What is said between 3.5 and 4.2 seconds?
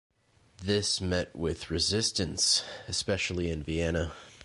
in Vienna.